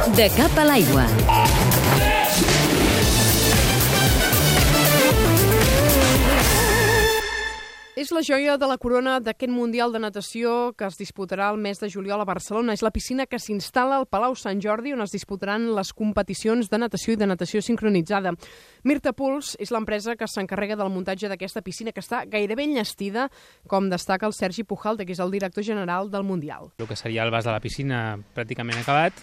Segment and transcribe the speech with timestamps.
[0.00, 1.02] De cap a l'aigua.
[8.00, 11.82] És la joia de la corona d'aquest Mundial de Natació que es disputarà el mes
[11.82, 12.72] de juliol a Barcelona.
[12.72, 16.80] És la piscina que s'instal·la al Palau Sant Jordi on es disputaran les competicions de
[16.80, 18.32] natació i de natació sincronitzada.
[18.88, 23.28] Mirta Puls és l'empresa que s'encarrega del muntatge d'aquesta piscina que està gairebé enllestida,
[23.68, 26.72] com destaca el Sergi Pujalde, que és el director general del Mundial.
[26.80, 29.20] El que seria el bas de la piscina pràcticament acabat,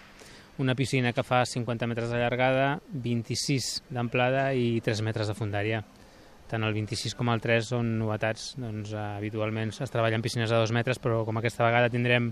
[0.59, 5.83] una piscina que fa 50 metres de llargada, 26 d'amplada i 3 metres de fundària
[6.47, 8.53] tant el 26 com el 3 són novetats.
[8.59, 12.31] Doncs, eh, habitualment es treballa en piscines de 2 metres, però com aquesta vegada tindrem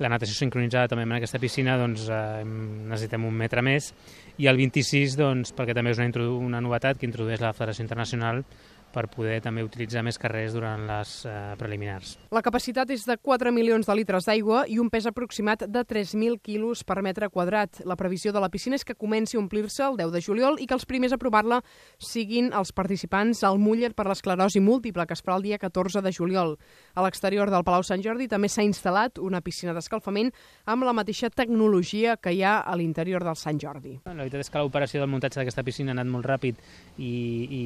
[0.00, 3.92] la natació sincronitzada també en aquesta piscina, doncs eh, necessitem un metre més.
[4.40, 8.44] I el 26, doncs, perquè també és una, una novetat que introdueix la Federació Internacional
[8.92, 12.16] per poder també utilitzar més carrers durant les eh, preliminars.
[12.34, 16.40] La capacitat és de 4 milions de litres d'aigua i un pes aproximat de 3.000
[16.42, 17.80] quilos per metre quadrat.
[17.86, 20.66] La previsió de la piscina és que comenci a omplir-se el 10 de juliol i
[20.66, 21.60] que els primers a provar-la
[21.98, 26.12] siguin els participants al Muller per l'esclerosi múltiple, que es farà el dia 14 de
[26.12, 26.56] juliol.
[26.94, 30.32] A l'exterior del Palau Sant Jordi també s'ha instal·lat una piscina d'escalfament
[30.66, 34.00] amb la mateixa tecnologia que hi ha a l'interior del Sant Jordi.
[34.04, 36.58] La veritat és que l'operació del muntatge d'aquesta piscina ha anat molt ràpid
[36.98, 37.62] i, i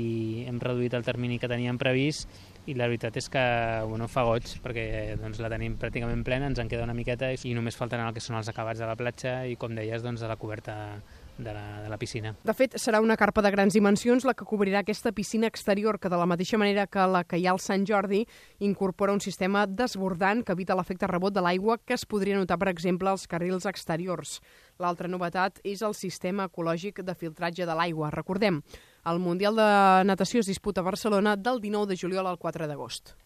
[0.48, 2.28] hem reduït el termini que teníem previst
[2.66, 3.44] i la veritat és que
[3.88, 7.54] bueno, fa goig perquè doncs, la tenim pràcticament plena, ens en queda una miqueta i
[7.54, 10.28] només faltaran el que són els acabats de la platja i com deies doncs, de
[10.28, 10.76] la coberta
[11.38, 12.34] de la, de la piscina.
[12.44, 16.10] De fet, serà una carpa de grans dimensions la que cobrirà aquesta piscina exterior que,
[16.10, 18.24] de la mateixa manera que la que hi ha al Sant Jordi,
[18.60, 22.70] incorpora un sistema desbordant que evita l'efecte rebot de l'aigua que es podria notar, per
[22.70, 24.38] exemple, als carrils exteriors.
[24.78, 28.12] L'altra novetat és el sistema ecològic de filtratge de l'aigua.
[28.14, 28.62] Recordem,
[29.04, 29.68] el Mundial de
[30.06, 33.14] Natació es disputa a Barcelona del 19 de juliol al 4 d'agost.